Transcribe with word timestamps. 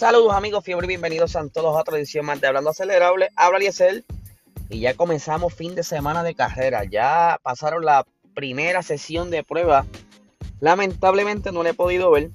Saludos 0.00 0.32
amigos, 0.32 0.64
fiebre 0.64 0.86
bienvenidos 0.86 1.36
a 1.36 1.46
todos 1.48 1.76
a 1.76 1.80
otra 1.80 1.98
edición 1.98 2.24
más 2.24 2.40
de 2.40 2.46
Hablando 2.46 2.70
Acelerable. 2.70 3.28
Habla 3.36 3.58
Liesel 3.58 4.06
y 4.70 4.80
ya 4.80 4.94
comenzamos 4.94 5.52
fin 5.52 5.74
de 5.74 5.82
semana 5.82 6.22
de 6.22 6.34
carrera. 6.34 6.84
Ya 6.84 7.38
pasaron 7.42 7.84
la 7.84 8.06
primera 8.32 8.82
sesión 8.82 9.30
de 9.30 9.44
prueba. 9.44 9.84
Lamentablemente 10.58 11.52
no 11.52 11.62
la 11.62 11.68
he 11.68 11.74
podido 11.74 12.10
ver. 12.12 12.30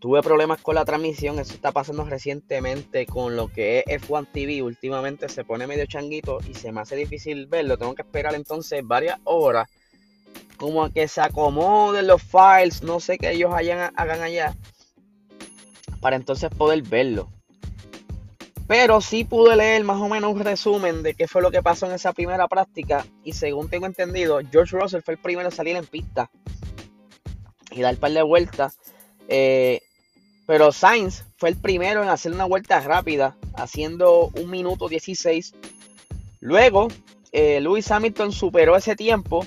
Tuve 0.00 0.22
problemas 0.22 0.60
con 0.60 0.74
la 0.74 0.84
transmisión. 0.84 1.38
Eso 1.38 1.54
está 1.54 1.70
pasando 1.70 2.04
recientemente 2.04 3.06
con 3.06 3.36
lo 3.36 3.46
que 3.46 3.84
es 3.86 4.02
F1 4.02 4.26
TV. 4.32 4.60
Últimamente 4.60 5.28
se 5.28 5.44
pone 5.44 5.68
medio 5.68 5.86
changuito 5.86 6.40
y 6.50 6.54
se 6.54 6.72
me 6.72 6.80
hace 6.80 6.96
difícil 6.96 7.46
verlo. 7.46 7.78
Tengo 7.78 7.94
que 7.94 8.02
esperar 8.02 8.34
entonces 8.34 8.82
varias 8.84 9.20
horas. 9.22 9.68
Como 10.56 10.82
a 10.82 10.90
que 10.90 11.06
se 11.06 11.20
acomoden 11.20 12.08
los 12.08 12.20
files. 12.20 12.82
No 12.82 12.98
sé 12.98 13.18
qué 13.18 13.30
ellos 13.30 13.54
hayan, 13.54 13.92
hagan 13.94 14.20
allá 14.20 14.56
para 16.00 16.16
entonces 16.16 16.50
poder 16.50 16.82
verlo. 16.82 17.28
Pero 18.66 19.00
sí 19.00 19.24
pude 19.24 19.56
leer 19.56 19.82
más 19.82 20.00
o 20.00 20.08
menos 20.08 20.32
un 20.32 20.40
resumen 20.40 21.02
de 21.02 21.14
qué 21.14 21.26
fue 21.26 21.42
lo 21.42 21.50
que 21.50 21.62
pasó 21.62 21.86
en 21.86 21.92
esa 21.92 22.12
primera 22.12 22.46
práctica. 22.46 23.04
Y 23.24 23.32
según 23.32 23.68
tengo 23.68 23.86
entendido, 23.86 24.40
George 24.50 24.78
Russell 24.78 25.02
fue 25.02 25.14
el 25.14 25.20
primero 25.20 25.48
a 25.48 25.50
salir 25.50 25.76
en 25.76 25.86
pista 25.86 26.30
y 27.72 27.80
dar 27.80 27.94
un 27.94 28.00
par 28.00 28.12
de 28.12 28.22
vueltas. 28.22 28.78
Eh, 29.28 29.80
pero 30.46 30.72
Sainz 30.72 31.24
fue 31.36 31.48
el 31.48 31.56
primero 31.56 32.02
en 32.02 32.08
hacer 32.08 32.32
una 32.32 32.44
vuelta 32.44 32.80
rápida, 32.80 33.36
haciendo 33.54 34.30
un 34.34 34.50
minuto 34.50 34.88
16. 34.88 35.54
Luego, 36.40 36.88
eh, 37.32 37.60
Lewis 37.60 37.90
Hamilton 37.90 38.32
superó 38.32 38.76
ese 38.76 38.96
tiempo 38.96 39.46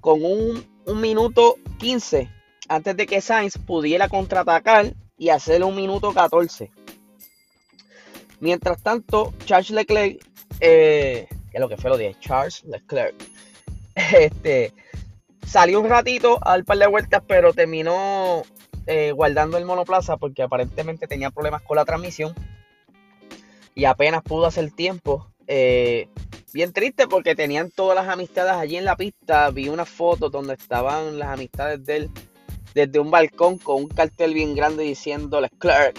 con 0.00 0.24
un, 0.24 0.64
un 0.84 1.00
minuto 1.00 1.56
15 1.78 2.28
antes 2.68 2.96
de 2.96 3.06
que 3.06 3.20
Sainz 3.20 3.58
pudiera 3.58 4.08
contraatacar 4.08 4.94
y 5.18 5.30
hacer 5.30 5.62
un 5.64 5.74
minuto 5.74 6.12
14. 6.12 6.70
Mientras 8.40 8.82
tanto, 8.82 9.34
Charles 9.44 9.70
Leclerc, 9.70 10.24
eh, 10.60 11.26
que 11.50 11.56
es 11.56 11.60
lo 11.60 11.68
que 11.68 11.76
fue 11.76 11.90
lo 11.90 11.96
de 11.96 12.16
Charles 12.20 12.64
Leclerc, 12.64 13.14
este, 13.94 14.72
salió 15.44 15.80
un 15.80 15.88
ratito 15.88 16.38
al 16.42 16.64
par 16.64 16.78
de 16.78 16.86
vueltas, 16.86 17.22
pero 17.26 17.52
terminó 17.52 18.42
eh, 18.86 19.12
guardando 19.12 19.58
el 19.58 19.64
monoplaza 19.64 20.16
porque 20.16 20.42
aparentemente 20.42 21.06
tenía 21.06 21.30
problemas 21.30 21.62
con 21.62 21.76
la 21.76 21.84
transmisión 21.84 22.34
y 23.74 23.84
apenas 23.84 24.22
pudo 24.22 24.46
hacer 24.46 24.70
tiempo. 24.70 25.30
Eh, 25.46 26.08
bien 26.52 26.72
triste 26.72 27.06
porque 27.06 27.34
tenían 27.34 27.70
todas 27.70 27.96
las 27.96 28.08
amistades 28.08 28.52
allí 28.52 28.76
en 28.76 28.84
la 28.84 28.96
pista. 28.96 29.50
Vi 29.50 29.68
una 29.68 29.84
foto 29.84 30.30
donde 30.30 30.54
estaban 30.54 31.18
las 31.18 31.28
amistades 31.28 31.84
de 31.84 31.96
él 31.96 32.10
desde 32.78 33.00
un 33.00 33.10
balcón 33.10 33.58
con 33.58 33.82
un 33.82 33.88
cartel 33.88 34.34
bien 34.34 34.54
grande 34.54 34.84
diciéndole 34.84 35.50
Clark. 35.58 35.94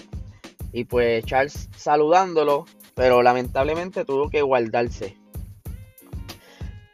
Y 0.72 0.86
pues 0.86 1.26
Charles 1.26 1.68
saludándolo, 1.76 2.66
pero 2.96 3.22
lamentablemente 3.22 4.06
tuvo 4.06 4.30
que 4.30 4.42
guardarse. 4.42 5.18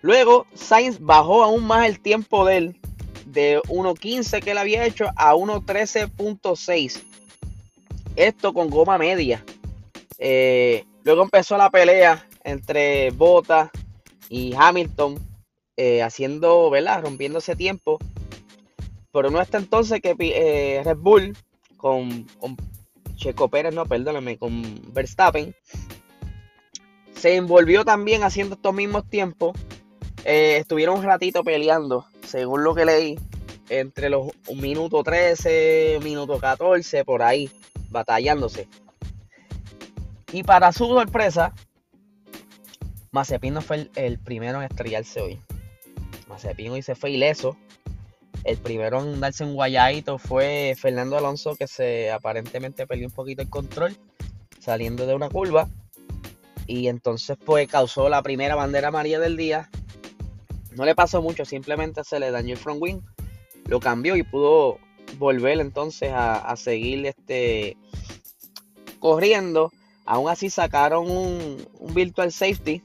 Luego 0.02 0.48
Sainz 0.56 1.00
bajó 1.00 1.44
aún 1.44 1.68
más 1.68 1.88
el 1.88 2.00
tiempo 2.00 2.46
de 2.46 2.58
él, 2.58 2.80
de 3.28 3.62
1.15 3.68 4.42
que 4.42 4.52
él 4.52 4.58
había 4.58 4.86
hecho 4.86 5.06
a 5.16 5.36
1.13.6. 5.36 7.04
Esto 8.16 8.54
con 8.54 8.70
goma 8.72 8.98
media. 8.98 9.44
Eh, 10.18 10.86
luego 11.04 11.22
empezó 11.22 11.58
la 11.58 11.70
pelea 11.70 12.28
entre 12.44 13.12
Bottas 13.12 13.70
y 14.30 14.56
Hamilton, 14.58 15.20
eh, 15.78 16.02
haciendo, 16.02 16.72
¿verdad? 16.72 17.04
Rompiendo 17.04 17.38
ese 17.38 17.56
tiempo. 17.56 18.00
Pero 19.16 19.32
no 19.32 19.40
hasta 19.40 19.58
entonces 19.58 20.02
que 20.02 20.14
eh, 20.20 20.82
Red 20.84 20.98
Bull 20.98 21.38
con, 21.78 22.28
Checo 23.16 23.48
Pérez, 23.48 23.74
no, 23.74 23.86
perdóname, 23.86 24.38
con 24.38 24.82
Verstappen, 24.92 25.56
se 27.16 27.38
envolvió 27.38 27.86
también 27.86 28.24
haciendo 28.24 28.56
estos 28.56 28.74
mismos 28.74 29.10
tiempos. 29.10 29.58
Eh, 30.26 30.58
estuvieron 30.58 31.00
un 31.00 31.06
ratito 31.06 31.46
peleando, 31.46 32.06
según 32.28 32.66
lo 32.66 32.76
que 32.76 32.84
leí, 32.84 33.18
entre 33.70 34.10
los 34.10 34.34
un 34.50 34.60
minuto 34.60 35.02
13, 35.02 36.00
minuto 36.04 36.38
14, 36.38 37.06
por 37.06 37.24
ahí, 37.24 37.50
batallándose. 37.90 38.68
Y 40.34 40.44
para 40.44 40.74
su 40.74 40.88
sorpresa, 40.88 41.54
Mazepin 43.12 43.54
no 43.54 43.62
fue 43.62 43.78
el, 43.78 43.92
el 43.96 44.20
primero 44.20 44.58
en 44.62 44.70
estrellarse 44.70 45.22
hoy. 45.22 45.40
Mazepin 46.28 46.74
hoy 46.74 46.82
se 46.82 46.96
fue 46.96 47.12
ileso 47.12 47.56
el 48.46 48.58
primero 48.58 49.02
en 49.02 49.20
darse 49.20 49.44
un 49.44 49.56
guayadito 49.56 50.20
fue 50.20 50.76
Fernando 50.78 51.18
Alonso, 51.18 51.56
que 51.56 51.68
se 51.68 52.12
aparentemente 52.12 52.86
perdió 52.86 53.08
un 53.08 53.14
poquito 53.14 53.42
el 53.42 53.50
control 53.50 53.98
saliendo 54.60 55.08
de 55.08 55.16
una 55.16 55.30
curva. 55.30 55.68
Y 56.68 56.88
entonces 56.88 57.38
pues 57.44 57.68
causó 57.68 58.08
la 58.08 58.22
primera 58.22 58.56
bandera 58.56 58.90
amarilla 58.90 59.20
del 59.20 59.36
día. 59.36 59.70
No 60.76 60.86
le 60.86 60.94
pasó 60.94 61.22
mucho, 61.24 61.44
simplemente 61.44 62.04
se 62.04 62.20
le 62.20 62.30
dañó 62.30 62.54
el 62.54 62.58
front 62.58 62.82
wing. 62.82 63.02
Lo 63.66 63.80
cambió 63.80 64.16
y 64.16 64.22
pudo 64.22 64.78
volver 65.18 65.60
entonces 65.60 66.12
a, 66.14 66.56
seguir 66.56 67.06
este, 67.08 67.78
corriendo. 69.00 69.72
Aún 70.06 70.30
así 70.30 70.52
sacaron 70.52 71.10
un, 71.10 71.68
virtual 71.96 72.32
safety 72.32 72.84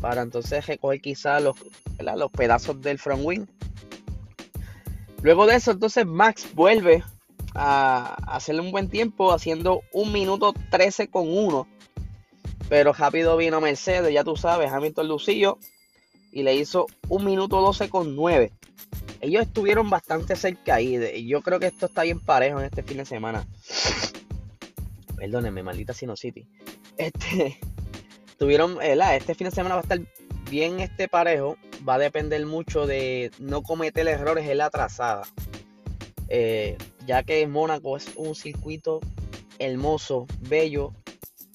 para 0.00 0.22
entonces 0.22 0.66
recoger 0.66 1.02
quizás 1.02 1.42
los, 1.42 1.56
los 1.98 2.30
pedazos 2.30 2.80
del 2.80 2.98
front 2.98 3.22
wing 3.24 3.46
Luego 5.24 5.46
de 5.46 5.56
eso, 5.56 5.70
entonces 5.70 6.04
Max 6.04 6.46
vuelve 6.52 7.02
a 7.54 8.14
hacerle 8.26 8.60
un 8.60 8.70
buen 8.70 8.90
tiempo 8.90 9.32
haciendo 9.32 9.80
un 9.90 10.12
minuto 10.12 10.52
13 10.70 11.08
con 11.08 11.26
1. 11.26 11.66
Pero 12.68 12.92
rápido 12.92 13.34
vino 13.38 13.58
Mercedes, 13.58 14.12
ya 14.12 14.22
tú 14.22 14.36
sabes, 14.36 14.70
Hamilton 14.70 15.08
Lucillo 15.08 15.56
y 16.30 16.42
le 16.42 16.54
hizo 16.54 16.84
un 17.08 17.24
minuto 17.24 17.62
12 17.62 17.88
con 17.88 18.14
9. 18.14 18.52
Ellos 19.22 19.44
estuvieron 19.44 19.88
bastante 19.88 20.36
cerca 20.36 20.74
ahí. 20.74 21.02
Y 21.14 21.26
yo 21.26 21.40
creo 21.40 21.58
que 21.58 21.68
esto 21.68 21.86
está 21.86 22.02
bien 22.02 22.20
parejo 22.20 22.60
en 22.60 22.66
este 22.66 22.82
fin 22.82 22.98
de 22.98 23.06
semana. 23.06 23.46
Perdónenme, 25.16 25.62
maldita 25.62 25.94
City. 25.94 26.46
Este, 26.98 27.58
tuvieron, 28.38 28.76
este 28.82 29.34
fin 29.34 29.46
de 29.46 29.52
semana 29.52 29.76
va 29.76 29.80
a 29.80 29.84
estar 29.84 30.00
bien 30.50 30.80
este 30.80 31.08
parejo 31.08 31.56
va 31.86 31.94
a 31.94 31.98
depender 31.98 32.44
mucho 32.46 32.86
de 32.86 33.30
no 33.38 33.62
cometer 33.62 34.06
errores 34.08 34.48
en 34.48 34.58
la 34.58 34.70
trazada. 34.70 35.22
Eh, 36.28 36.78
ya 37.06 37.22
que 37.22 37.46
Mónaco 37.46 37.96
es 37.96 38.10
un 38.16 38.34
circuito 38.34 39.00
hermoso, 39.58 40.26
bello, 40.40 40.92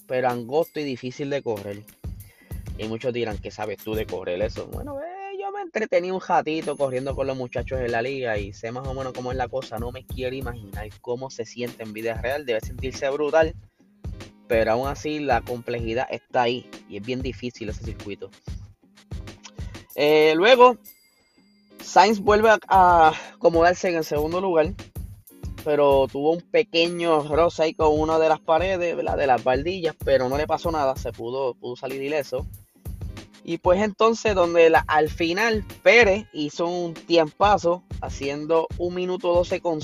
pero 0.07 0.29
angosto 0.29 0.79
y 0.79 0.83
difícil 0.83 1.29
de 1.29 1.41
correr. 1.41 1.83
Y 2.77 2.87
muchos 2.87 3.11
dirán, 3.11 3.37
¿qué 3.39 3.51
sabes 3.51 3.77
tú 3.83 3.93
de 3.93 4.05
correr 4.05 4.41
eso? 4.41 4.67
Bueno, 4.67 4.99
yo 5.37 5.51
me 5.51 5.61
entretení 5.61 6.11
un 6.11 6.21
ratito 6.21 6.77
corriendo 6.77 7.15
con 7.15 7.27
los 7.27 7.35
muchachos 7.35 7.79
en 7.79 7.91
la 7.91 8.01
liga 8.01 8.37
y 8.37 8.53
sé 8.53 8.71
más 8.71 8.87
o 8.87 8.93
menos 8.93 9.13
cómo 9.13 9.31
es 9.31 9.37
la 9.37 9.47
cosa. 9.47 9.79
No 9.79 9.91
me 9.91 10.05
quiero 10.05 10.35
imaginar 10.35 10.87
cómo 11.01 11.29
se 11.29 11.45
siente 11.45 11.83
en 11.83 11.91
vida 11.91 12.13
real. 12.21 12.45
Debe 12.45 12.61
sentirse 12.61 13.09
brutal, 13.09 13.53
pero 14.47 14.71
aún 14.71 14.87
así 14.87 15.19
la 15.19 15.41
complejidad 15.41 16.07
está 16.09 16.43
ahí 16.43 16.69
y 16.87 16.97
es 16.97 17.05
bien 17.05 17.21
difícil 17.21 17.69
ese 17.69 17.83
circuito. 17.83 18.29
Eh, 20.01 20.33
luego, 20.37 20.77
Sainz 21.83 22.21
vuelve 22.21 22.49
a, 22.69 23.11
acomodarse 23.35 23.89
en 23.89 23.97
el 23.97 24.05
segundo 24.05 24.39
lugar, 24.39 24.73
pero 25.65 26.07
tuvo 26.09 26.31
un 26.31 26.41
pequeño 26.41 27.23
roce 27.23 27.63
ahí 27.63 27.73
con 27.73 27.99
una 27.99 28.17
de 28.17 28.29
las 28.29 28.39
paredes, 28.39 28.95
de 28.95 29.27
las 29.27 29.43
baldillas, 29.43 29.97
pero 30.05 30.29
no 30.29 30.37
le 30.37 30.47
pasó 30.47 30.71
nada, 30.71 30.95
se 30.95 31.11
pudo, 31.11 31.53
pudo 31.53 31.75
salir 31.75 32.01
ileso. 32.01 32.47
Y 33.43 33.57
pues 33.57 33.81
entonces, 33.81 34.35
donde 34.35 34.73
al 34.87 35.09
final 35.09 35.65
Pérez 35.83 36.27
hizo 36.31 36.65
un 36.67 36.93
tiempazo 36.93 37.83
haciendo 37.99 38.69
un 38.77 38.95
minuto 38.95 39.33
12 39.33 39.59
con 39.59 39.81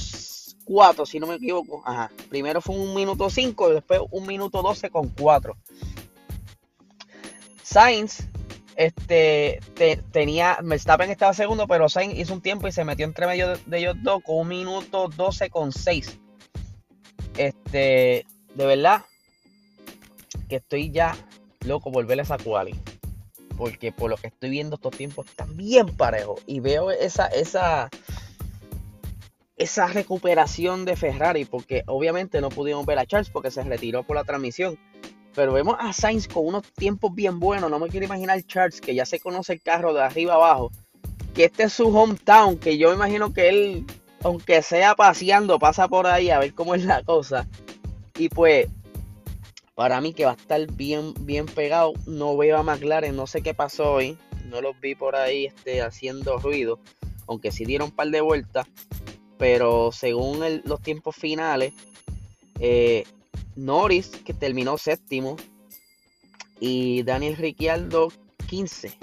4, 0.64 1.06
si 1.06 1.20
no 1.20 1.28
me 1.28 1.36
equivoco. 1.36 1.84
Ajá. 1.86 2.10
Primero 2.30 2.62
fue 2.62 2.78
un 2.78 2.96
minuto 2.96 3.30
5 3.30 3.70
y 3.70 3.74
después 3.74 4.00
un 4.12 4.26
minuto 4.26 4.62
12 4.62 4.90
con 4.92 5.10
4. 5.10 5.58
Sainz 7.64 8.30
este, 8.76 9.60
tenía, 10.12 10.58
Verstappen 10.62 11.10
estaba 11.10 11.34
segundo, 11.34 11.68
pero 11.68 11.88
Sainz 11.88 12.18
hizo 12.18 12.34
un 12.34 12.42
tiempo 12.42 12.68
y 12.68 12.72
se 12.72 12.84
metió 12.84 13.06
entre 13.06 13.26
medio 13.26 13.56
de, 13.66 13.78
ellos 13.78 13.96
dos 14.02 14.22
con 14.24 14.38
un 14.40 14.48
minuto 14.50 15.10
12 15.16 15.50
con 15.50 15.72
6. 15.72 16.20
Este, 17.38 18.26
de 18.54 18.66
verdad, 18.66 19.04
que 20.50 20.58
estoy 20.58 20.92
ya 20.92 21.16
loco 21.62 21.92
por 21.92 22.06
ver 22.06 22.20
esa 22.20 22.38
quali. 22.38 22.76
Porque 23.58 23.94
por 23.94 24.10
lo 24.10 24.18
que 24.18 24.28
estoy 24.28 24.50
viendo 24.50 24.76
estos 24.76 24.96
tiempos 24.98 25.28
están 25.28 25.56
bien 25.56 25.88
parejos. 25.96 26.42
Y 26.46 26.60
veo 26.60 26.92
esa, 26.92 27.28
esa, 27.28 27.90
esa 29.56 29.88
recuperación 29.88 30.84
de 30.84 30.98
Ferrari. 30.98 31.46
Porque 31.46 31.84
obviamente 31.88 32.42
no 32.42 32.50
pudimos 32.50 32.86
ver 32.86 33.00
a 33.00 33.06
Charles 33.06 33.30
porque 33.30 33.52
se 33.52 33.64
retiró 33.64 34.04
por 34.04 34.18
la 34.18 34.26
transmisión. 34.26 34.78
Pero 35.36 35.52
vemos 35.52 35.76
a 35.80 35.92
Sainz 35.92 36.28
con 36.28 36.48
unos 36.48 36.64
tiempos 36.74 37.14
bien 37.14 37.40
buenos. 37.40 37.70
No 37.70 37.78
me 37.78 37.90
quiero 37.90 38.06
imaginar 38.06 38.42
Charles, 38.44 38.80
que 38.80 38.96
ya 38.96 39.06
se 39.06 39.20
conoce 39.20 39.54
el 39.54 39.62
carro 39.62 39.94
de 39.94 40.02
arriba 40.02 40.36
abajo. 40.36 40.72
Que 41.34 41.46
este 41.46 41.64
es 41.64 41.74
su 41.74 41.88
hometown, 41.88 42.58
que 42.58 42.78
yo 42.78 42.94
imagino 42.94 43.34
que 43.34 43.50
él, 43.50 43.86
aunque 44.24 44.62
sea 44.62 44.96
paseando, 44.96 45.60
pasa 45.60 45.90
por 45.90 46.08
ahí 46.08 46.30
a 46.30 46.40
ver 46.40 46.54
cómo 46.54 46.74
es 46.74 46.86
la 46.86 47.04
cosa. 47.04 47.46
Y 48.18 48.30
pues, 48.30 48.68
para 49.76 50.00
mí 50.00 50.14
que 50.14 50.24
va 50.24 50.32
a 50.32 50.36
estar 50.36 50.66
bien, 50.72 51.14
bien 51.20 51.46
pegado. 51.48 51.92
No 52.06 52.38
veo 52.38 52.58
a 52.58 52.64
McLaren, 52.64 53.16
no 53.16 53.28
sé 53.28 53.42
qué 53.42 53.54
pasó 53.54 53.92
hoy. 53.92 54.18
No 54.46 54.62
los 54.62 54.80
vi 54.80 54.96
por 54.96 55.18
ahí 55.18 55.48
este, 55.48 55.82
haciendo 55.82 56.38
ruido. 56.38 56.80
Aunque 57.28 57.52
sí 57.52 57.66
dieron 57.66 57.90
un 57.90 57.96
par 57.96 58.08
de 58.08 58.22
vueltas. 58.22 58.68
Pero 59.38 59.92
según 59.92 60.40
los 60.64 60.82
tiempos 60.82 61.18
finales, 61.18 61.74
eh, 62.62 63.04
Norris, 63.56 64.10
que 64.26 64.34
terminó 64.34 64.78
séptimo, 64.78 65.38
y 66.60 67.04
Daniel 67.04 67.38
Ricciardo 67.38 68.12
15. 68.48 68.98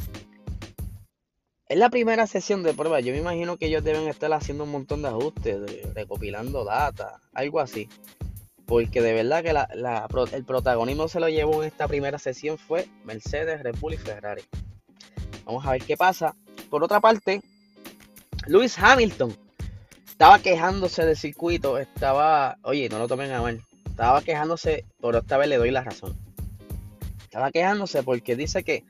Es 1.69 1.79
la 1.79 1.89
primera 1.89 2.27
sesión 2.27 2.63
de 2.63 2.75
prueba. 2.75 3.01
Yo 3.01 3.13
me 3.13 3.19
imagino 3.19 3.57
que 3.57 3.67
ellos 3.67 3.83
deben 3.83 4.07
estar 4.09 4.33
haciendo 4.33 4.65
un 4.65 4.71
montón 4.71 5.03
de 5.03 5.09
ajustes, 5.09 5.95
recopilando 5.95 6.65
data, 6.65 7.23
algo 7.33 7.61
así. 7.61 7.89
Porque 8.67 9.01
de 9.01 9.13
verdad 9.13 9.43
que 9.43 10.37
el 10.37 10.45
protagonismo 10.45 11.09
se 11.09 11.21
lo 11.21 11.29
llevó 11.29 11.63
en 11.63 11.69
esta 11.69 11.89
primera 11.89 12.19
sesión 12.19 12.59
fue 12.59 12.89
Mercedes, 13.05 13.63
Red 13.63 13.77
Bull 13.81 13.95
y 13.95 13.97
Ferrari. 13.97 14.43
Vamos 15.45 15.67
a 15.67 15.73
ver 15.73 15.83
qué 15.83 15.97
pasa. 15.97 16.37
Por 16.71 16.85
otra 16.85 17.01
parte, 17.01 17.43
Lewis 18.47 18.79
Hamilton 18.79 19.37
estaba 20.07 20.39
quejándose 20.39 21.05
del 21.05 21.17
circuito. 21.17 21.79
Estaba, 21.79 22.59
oye, 22.63 22.89
no 22.89 22.99
lo 22.99 23.09
tomen 23.09 23.33
a 23.33 23.43
mal. 23.43 23.63
Estaba 23.93 24.23
quejándose, 24.23 24.87
pero 25.03 25.19
esta 25.19 25.37
vez 25.37 25.49
le 25.49 25.59
doy 25.59 25.71
la 25.71 25.83
razón. 25.83 26.17
Estaba 27.25 27.51
quejándose 27.51 28.03
porque 28.03 28.37
dice 28.37 28.65
que 28.65 28.85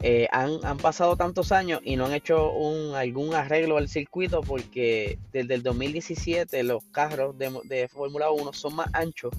eh, 0.00 0.28
han, 0.30 0.78
pasado 0.78 1.16
tantos 1.16 1.50
años 1.50 1.80
y 1.82 1.96
no 1.96 2.06
han 2.06 2.12
hecho 2.12 2.52
un, 2.52 2.94
algún 2.94 3.34
arreglo 3.34 3.78
al 3.78 3.88
circuito 3.88 4.40
porque 4.40 5.18
desde 5.32 5.54
el 5.54 5.64
2017 5.64 6.62
los 6.62 6.84
carros 6.92 7.36
de, 7.36 7.88
Fórmula 7.88 8.30
1 8.30 8.52
son 8.52 8.76
más 8.76 8.88
anchos 8.92 9.32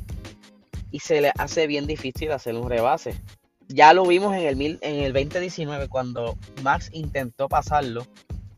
y 0.92 1.00
se 1.00 1.22
les 1.22 1.32
hace 1.38 1.66
bien 1.66 1.88
difícil 1.88 2.34
hacer 2.34 2.56
un 2.56 2.70
rebase. 2.70 3.16
Ya 3.70 3.94
lo 3.94 4.06
vimos 4.06 4.36
en 4.36 4.46
el, 4.46 4.80
en 4.82 5.00
el 5.00 5.14
2019 5.14 5.88
cuando 5.88 6.38
Max 6.62 6.90
intentó 6.92 7.48
pasarlo, 7.48 8.06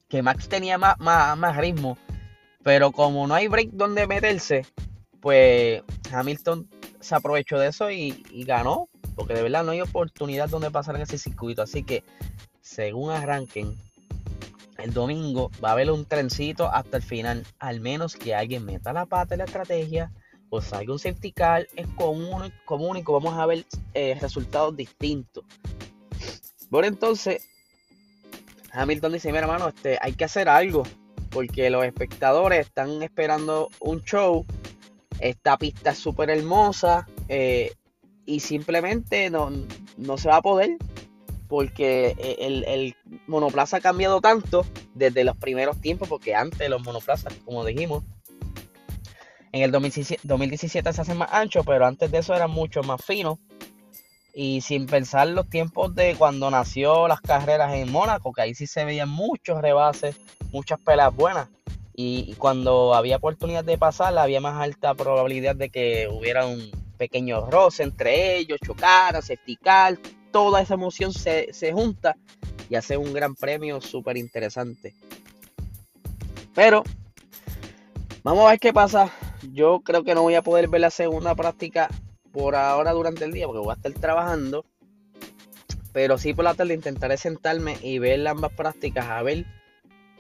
que 0.09 0.23
Max 0.23 0.49
tenía 0.49 0.79
más, 0.79 0.97
más, 0.99 1.55
ritmo, 1.55 1.99
pero 2.63 2.91
como 2.91 3.27
no 3.27 3.35
hay 3.35 3.47
break 3.47 3.69
donde 3.73 4.07
meterse, 4.07 4.65
pues 5.21 5.81
Hamilton 6.19 6.69
se 6.99 7.15
aprovechó 7.15 7.59
de 7.59 7.67
eso 7.67 7.91
y 7.91 8.43
ganó 8.45 8.89
porque 9.15 9.33
de 9.33 9.41
verdad 9.41 9.63
no 9.63 9.71
hay 9.71 9.81
oportunidad 9.81 10.49
donde 10.49 10.69
pasar 10.69 10.95
en 10.95 11.01
ese 11.01 11.17
circuito. 11.17 11.61
Así 11.61 11.83
que, 11.83 12.03
según 12.61 13.11
arranquen, 13.11 13.77
el 14.77 14.93
domingo 14.93 15.49
va 15.63 15.69
a 15.69 15.71
haber 15.71 15.89
un 15.89 16.05
trencito 16.05 16.69
hasta 16.69 16.97
el 16.97 17.03
final. 17.03 17.45
Al 17.59 17.79
menos 17.79 18.15
que 18.15 18.35
alguien 18.35 18.65
meta 18.65 18.93
la 18.93 19.05
pata 19.05 19.33
en 19.35 19.39
la 19.39 19.45
estrategia 19.45 20.11
o 20.49 20.61
salga 20.61 20.91
un 20.91 20.99
safety 20.99 21.33
Es 21.75 21.87
común, 21.95 22.51
común 22.65 22.97
y 22.97 23.01
vamos 23.01 23.33
a 23.33 23.45
ver 23.45 23.65
eh, 23.93 24.17
resultados 24.19 24.75
distintos. 24.75 25.45
Bueno, 26.69 26.87
entonces, 26.87 27.47
Hamilton 28.73 29.13
dice: 29.13 29.29
Mira, 29.29 29.41
hermano, 29.41 29.69
este, 29.69 29.97
hay 30.01 30.13
que 30.13 30.25
hacer 30.25 30.49
algo. 30.49 30.83
Porque 31.29 31.69
los 31.69 31.83
espectadores 31.83 32.65
están 32.65 33.01
esperando 33.03 33.69
un 33.79 34.01
show. 34.03 34.45
Esta 35.19 35.57
pista 35.57 35.91
es 35.91 35.97
súper 35.97 36.29
hermosa. 36.29 37.07
Eh, 37.29 37.71
y 38.25 38.39
simplemente 38.39 39.29
no, 39.29 39.51
se 40.17 40.27
va 40.27 40.37
a 40.37 40.41
poder 40.41 40.77
porque 41.47 42.15
eh, 42.17 42.37
el, 42.39 42.95
monoplaza 43.27 43.77
ha 43.77 43.81
cambiado 43.81 44.19
tanto 44.19 44.65
desde 44.95 45.23
los 45.23 45.37
primeros 45.37 45.79
tiempos, 45.79 46.09
porque 46.09 46.33
antes 46.33 46.67
los 46.69 46.83
monoplazas, 46.83 47.33
como 47.45 47.63
dijimos, 47.63 48.03
en 49.51 49.61
el 49.61 49.71
2017, 49.71 50.91
se 50.91 51.01
hacen 51.01 51.17
más 51.17 51.31
anchos, 51.31 51.63
pero 51.65 51.85
antes 51.85 52.11
de 52.11 52.17
eso 52.17 52.35
eran 52.35 52.51
mucho 52.51 52.81
más 52.83 52.99
finos. 53.05 53.37
Y 54.33 54.59
sin 54.59 54.85
pensar 54.85 55.29
los 55.29 55.49
tiempos 55.49 55.95
de 55.95 56.15
cuando 56.17 56.51
nació 56.51 57.07
las 57.07 57.21
carreras 57.21 57.73
en 57.73 57.89
Mónaco, 57.89 58.33
que 58.33 58.41
ahí 58.41 58.53
sí 58.53 58.67
se 58.67 58.83
veían 58.83 59.07
muchos 59.07 59.61
rebases, 59.61 60.17
muchas 60.51 60.77
pelas 60.81 61.15
buenas. 61.15 61.47
Y, 61.97 62.35
cuando 62.35 62.93
había 62.93 63.17
oportunidad 63.17 63.63
de 63.63 63.77
pasar, 63.77 64.17
había 64.17 64.41
más 64.41 64.61
alta 64.61 64.93
probabilidad 64.95 65.55
de 65.55 65.69
que 65.69 66.09
hubiera 66.11 66.45
un, 66.45 66.69
pequeños 66.95 67.49
roces 67.49 67.81
entre 67.81 68.37
ellos, 68.37 68.59
chocar, 68.65 69.15
acepticar, 69.15 69.97
toda 70.31 70.61
esa 70.61 70.73
emoción 70.73 71.13
se, 71.13 71.53
junta 71.71 72.17
y 72.69 72.75
hace 72.75 72.97
un 72.97 73.13
gran 73.13 73.35
premio 73.35 73.79
súper 73.79 74.17
interesante. 74.17 74.93
Pero 76.53 76.83
vamos 78.23 78.45
a 78.45 78.49
ver 78.51 78.59
qué 78.59 78.73
pasa. 78.73 79.11
Yo 79.53 79.81
creo 79.81 80.03
que 80.03 80.15
no 80.15 80.23
voy 80.23 80.35
a 80.35 80.41
poder 80.41 80.67
ver 80.67 80.81
la 80.81 80.89
segunda 80.89 81.35
práctica 81.35 81.89
por 82.31 82.55
ahora 82.55 82.91
durante 82.91 83.23
el 83.23 83.31
día 83.31 83.45
porque 83.45 83.59
voy 83.59 83.71
a 83.71 83.75
estar 83.75 83.93
trabajando. 83.93 84.65
Pero 85.93 86.17
sí 86.17 86.33
por 86.33 86.43
la 86.43 86.53
tarde 86.53 86.73
intentaré 86.73 87.15
sentarme 87.15 87.77
y 87.81 87.99
ver 87.99 88.27
ambas 88.27 88.51
prácticas 88.51 89.05
a 89.05 89.21
ver 89.21 89.45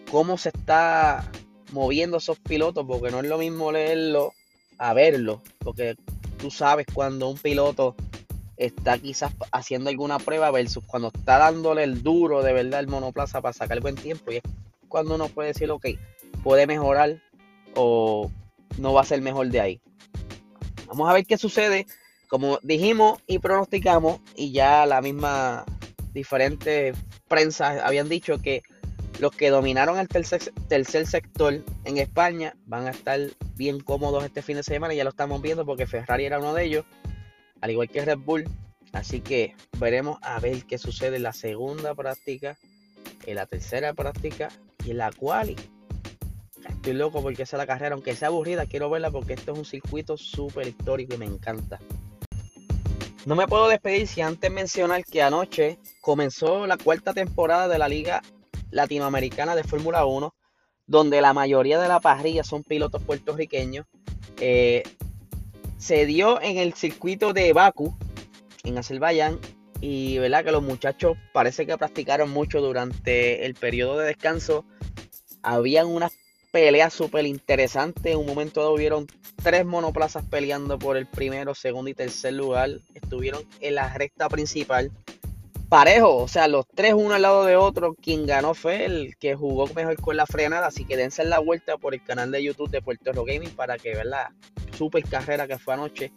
cómo 0.09 0.37
se 0.37 0.49
está 0.49 1.29
moviendo 1.71 2.17
esos 2.17 2.39
pilotos 2.39 2.85
porque 2.87 3.11
no 3.11 3.19
es 3.19 3.25
lo 3.25 3.37
mismo 3.37 3.71
leerlo 3.71 4.33
a 4.77 4.93
verlo. 4.93 5.41
Porque 5.59 5.95
tú 6.37 6.51
sabes 6.51 6.85
cuando 6.93 7.29
un 7.29 7.37
piloto 7.37 7.95
está 8.57 8.97
quizás 8.97 9.33
haciendo 9.51 9.89
alguna 9.89 10.19
prueba 10.19 10.51
versus 10.51 10.83
cuando 10.85 11.11
está 11.13 11.37
dándole 11.37 11.83
el 11.83 12.03
duro 12.03 12.41
de 12.41 12.53
verdad 12.53 12.79
el 12.79 12.87
monoplaza 12.87 13.41
para 13.41 13.53
sacar 13.53 13.81
buen 13.81 13.95
tiempo 13.95 14.31
y 14.31 14.37
es 14.37 14.43
cuando 14.87 15.15
uno 15.15 15.27
puede 15.27 15.49
decir, 15.49 15.69
ok, 15.71 15.87
puede 16.43 16.67
mejorar 16.67 17.21
o 17.75 18.31
no 18.77 18.93
va 18.93 19.01
a 19.01 19.05
ser 19.05 19.21
mejor 19.21 19.49
de 19.49 19.59
ahí. 19.59 19.81
Vamos 20.87 21.09
a 21.09 21.13
ver 21.13 21.25
qué 21.25 21.37
sucede. 21.37 21.85
Como 22.29 22.59
dijimos 22.63 23.19
y 23.27 23.39
pronosticamos, 23.39 24.19
y 24.35 24.51
ya 24.51 24.85
la 24.85 25.01
misma 25.01 25.65
diferentes 26.13 26.97
prensas 27.27 27.81
habían 27.83 28.09
dicho 28.09 28.37
que 28.39 28.63
los 29.19 29.31
que 29.31 29.49
dominaron 29.49 29.97
el 29.97 30.07
tercer, 30.07 31.07
sector 31.07 31.63
en 31.85 31.97
España 31.97 32.55
van 32.65 32.87
a 32.87 32.91
estar 32.91 33.19
bien 33.55 33.79
cómodos 33.79 34.23
este 34.23 34.41
fin 34.41 34.57
de 34.57 34.63
semana. 34.63 34.93
Ya 34.93 35.03
lo 35.03 35.11
estamos 35.11 35.41
viendo 35.41 35.65
porque 35.65 35.87
Ferrari 35.87 36.25
era 36.25 36.39
uno 36.39 36.53
de 36.53 36.65
ellos, 36.65 36.85
al 37.61 37.71
igual 37.71 37.89
que 37.89 38.03
Red 38.03 38.19
Bull. 38.19 38.45
Así 38.91 39.21
que 39.21 39.55
veremos 39.77 40.19
a 40.21 40.39
ver 40.39 40.65
qué 40.65 40.77
sucede 40.77 41.17
en 41.17 41.23
la 41.23 41.33
segunda 41.33 41.95
práctica, 41.95 42.57
en 43.25 43.35
la 43.35 43.45
tercera 43.45 43.93
práctica 43.93 44.49
y 44.85 44.91
en 44.91 44.97
la 44.97 45.11
quali. 45.11 45.55
Estoy 46.67 46.93
loco 46.93 47.21
porque 47.21 47.43
esa 47.43 47.57
es 47.57 47.59
la 47.59 47.67
carrera, 47.67 47.95
aunque 47.95 48.15
sea 48.15 48.29
aburrida, 48.29 48.65
quiero 48.65 48.89
verla 48.89 49.11
porque 49.11 49.33
esto 49.33 49.53
es 49.53 49.57
un 49.57 49.65
circuito 49.65 50.17
súper 50.17 50.67
histórico 50.67 51.15
y 51.15 51.17
me 51.17 51.25
encanta. 51.25 51.79
No 53.25 53.35
me 53.35 53.47
puedo 53.47 53.67
despedir 53.67 54.07
si 54.07 54.21
antes 54.21 54.51
mencionar 54.51 55.03
que 55.03 55.23
anoche 55.23 55.79
comenzó 56.01 56.67
la 56.67 56.77
cuarta 56.77 57.13
temporada 57.13 57.67
de 57.67 57.79
la 57.79 57.87
Liga 57.87 58.21
latinoamericana 58.71 59.55
de 59.55 59.63
Fórmula 59.63 60.05
1, 60.05 60.33
donde 60.87 61.21
la 61.21 61.33
mayoría 61.33 61.79
de 61.79 61.87
la 61.87 61.99
parrilla 61.99 62.43
son 62.43 62.63
pilotos 62.63 63.01
puertorriqueños. 63.03 63.85
Eh, 64.39 64.83
se 65.77 66.05
dio 66.05 66.41
en 66.41 66.57
el 66.57 66.73
circuito 66.73 67.33
de 67.33 67.53
Baku, 67.53 67.95
en 68.63 68.77
Azerbaiyán, 68.77 69.39
y 69.81 70.17
verdad 70.17 70.43
que 70.43 70.51
los 70.51 70.63
muchachos 70.63 71.17
parece 71.33 71.65
que 71.65 71.77
practicaron 71.77 72.29
mucho 72.29 72.61
durante 72.61 73.45
el 73.45 73.55
periodo 73.55 73.97
de 73.97 74.07
descanso. 74.07 74.65
Habían 75.43 75.87
unas 75.87 76.13
peleas 76.51 76.93
súper 76.93 77.25
interesantes. 77.25 78.13
En 78.13 78.17
un 78.17 78.25
momento 78.25 78.61
dado 78.61 78.73
hubieron 78.73 79.07
tres 79.43 79.65
monoplazas 79.65 80.23
peleando 80.23 80.79
por 80.79 80.97
el 80.97 81.05
primero, 81.05 81.53
segundo 81.53 81.89
y 81.89 81.93
tercer 81.93 82.33
lugar. 82.33 82.79
Estuvieron 82.93 83.43
en 83.59 83.75
la 83.75 83.93
recta 83.93 84.29
principal 84.29 84.91
parejo, 85.69 86.17
o 86.17 86.27
sea, 86.27 86.47
los 86.47 86.65
tres 86.67 86.93
uno 86.93 87.13
al 87.13 87.21
lado 87.21 87.45
de 87.45 87.55
otro. 87.55 87.95
Quien 87.95 88.25
ganó 88.25 88.53
fue 88.53 88.85
el 88.85 89.15
que 89.17 89.35
jugó 89.35 89.67
mejor 89.75 89.99
con 90.01 90.17
la 90.17 90.25
frenada. 90.25 90.67
Así 90.67 90.85
que 90.85 90.97
dense 90.97 91.23
la 91.25 91.39
vuelta 91.39 91.77
por 91.77 91.93
el 91.93 92.03
canal 92.03 92.31
de 92.31 92.43
YouTube 92.43 92.69
de 92.69 92.81
Puerto 92.81 93.11
Rico 93.11 93.25
Gaming 93.25 93.55
para 93.55 93.77
que 93.77 93.93
vean 93.93 94.09
la 94.09 94.33
super 94.77 95.03
carrera 95.03 95.47
que 95.47 95.57
fue 95.57 95.73
anoche. 95.73 96.11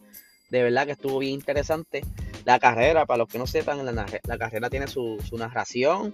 De 0.50 0.62
verdad 0.62 0.86
que 0.86 0.92
estuvo 0.92 1.18
bien 1.18 1.34
interesante. 1.34 2.02
La 2.44 2.58
carrera, 2.58 3.04
para 3.04 3.18
los 3.18 3.28
que 3.28 3.38
no 3.38 3.46
sepan, 3.46 3.84
la, 3.84 4.38
carrera 4.38 4.70
tiene 4.70 4.86
su, 4.86 5.18
narración 5.32 6.12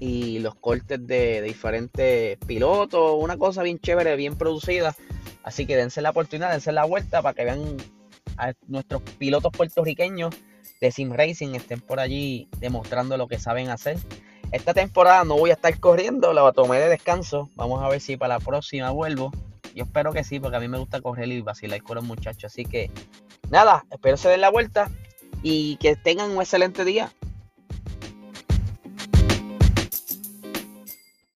y 0.00 0.40
los 0.40 0.56
cortes 0.56 1.06
de, 1.06 1.42
diferentes 1.42 2.38
pilotos. 2.46 3.16
Una 3.18 3.36
cosa 3.36 3.62
bien 3.62 3.78
chévere, 3.78 4.16
bien 4.16 4.36
producida. 4.36 4.96
Así 5.42 5.66
que 5.66 5.76
dense 5.76 6.02
la 6.02 6.10
oportunidad, 6.10 6.50
dense 6.50 6.72
la 6.72 6.84
vuelta 6.84 7.22
para 7.22 7.34
que 7.34 7.44
vean 7.44 7.76
a 8.36 8.52
nuestros 8.66 9.02
pilotos 9.18 9.52
puertorriqueños 9.52 10.34
de 10.80 10.90
Sim 10.90 11.12
Racing 11.12 11.54
estén 11.54 11.80
por 11.80 12.00
allí 12.00 12.48
demostrando 12.58 13.16
lo 13.16 13.28
que 13.28 13.38
saben 13.38 13.68
hacer. 13.68 13.98
Esta 14.50 14.74
temporada 14.74 15.24
no 15.24 15.36
voy 15.36 15.50
a 15.50 15.54
estar 15.54 15.78
corriendo, 15.78 16.32
la 16.32 16.50
tomé 16.52 16.78
de 16.80 16.88
descanso. 16.88 17.50
Vamos 17.54 17.82
a 17.82 17.88
ver 17.88 18.00
si 18.00 18.16
para 18.16 18.38
la 18.38 18.40
próxima 18.40 18.90
vuelvo. 18.90 19.30
Yo 19.74 19.84
espero 19.84 20.12
que 20.12 20.24
sí, 20.24 20.40
porque 20.40 20.56
a 20.56 20.60
mí 20.60 20.66
me 20.66 20.78
gusta 20.78 21.00
correr 21.00 21.28
y 21.28 21.40
vacilar 21.42 21.82
con 21.82 21.96
los 21.96 22.04
muchachos. 22.04 22.52
Así 22.52 22.64
que 22.64 22.90
nada, 23.50 23.84
espero 23.90 24.16
se 24.16 24.28
den 24.28 24.40
la 24.40 24.50
vuelta 24.50 24.90
y 25.42 25.76
que 25.76 25.94
tengan 25.94 26.30
un 26.30 26.40
excelente 26.40 26.84
día. 26.84 27.12